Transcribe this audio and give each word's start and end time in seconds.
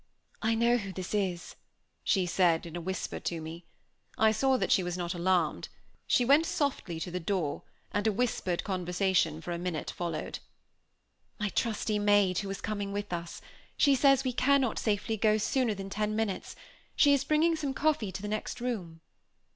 "I 0.41 0.55
know 0.55 0.77
who 0.77 0.91
this 0.91 1.13
is," 1.13 1.55
she 2.03 2.25
said, 2.25 2.65
in 2.65 2.75
a 2.75 2.81
whisper 2.81 3.19
to 3.19 3.39
me. 3.39 3.65
I 4.17 4.31
saw 4.31 4.57
that 4.57 4.71
she 4.71 4.81
was 4.81 4.97
not 4.97 5.13
alarmed. 5.13 5.69
She 6.07 6.25
went 6.25 6.47
softly 6.47 6.99
to 7.01 7.11
the 7.11 7.19
door, 7.19 7.61
and 7.91 8.07
a 8.07 8.11
whispered 8.11 8.63
conversation 8.63 9.41
for 9.41 9.51
a 9.51 9.59
minute 9.59 9.91
followed. 9.91 10.39
"My 11.39 11.49
trusty 11.49 11.99
maid, 11.99 12.39
who 12.39 12.49
is 12.49 12.61
coming 12.61 12.91
with 12.91 13.13
us. 13.13 13.41
She 13.77 13.93
says 13.93 14.23
we 14.23 14.33
cannot 14.33 14.79
safely 14.79 15.17
go 15.17 15.37
sooner 15.37 15.75
than 15.75 15.91
ten 15.91 16.15
minutes. 16.15 16.55
She 16.95 17.13
is 17.13 17.23
bringing 17.23 17.55
some 17.55 17.75
coffee 17.75 18.11
to 18.11 18.23
the 18.23 18.27
next 18.27 18.59
room." 18.59 19.01